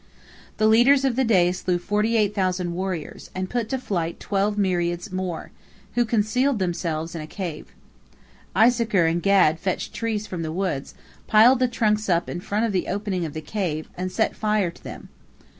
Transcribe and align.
The 0.57 0.65
leaders 0.65 1.05
of 1.05 1.15
the 1.15 1.23
day 1.23 1.51
slew 1.51 1.77
forty 1.77 2.17
eight 2.17 2.33
thousand 2.33 2.73
warriors, 2.73 3.29
and 3.35 3.51
put 3.51 3.69
to 3.69 3.77
flight 3.77 4.19
twelve 4.19 4.57
myriads 4.57 5.11
more, 5.11 5.51
who 5.93 6.05
concealed 6.05 6.57
themselves 6.57 7.13
in 7.13 7.21
a 7.21 7.27
cave. 7.27 7.67
Issachar 8.57 9.05
and 9.05 9.21
Gad 9.21 9.59
fetched 9.59 9.93
trees 9.93 10.25
from 10.25 10.41
the 10.41 10.51
woods, 10.51 10.95
piled 11.27 11.59
the 11.59 11.67
trunks 11.67 12.09
up 12.09 12.27
in 12.29 12.39
front 12.41 12.65
of 12.65 12.71
the 12.71 12.87
opening 12.87 13.25
of 13.25 13.33
the 13.33 13.41
cave, 13.41 13.89
and 13.95 14.11
set 14.11 14.35
fire 14.35 14.71
to 14.71 14.83
them. 14.83 15.09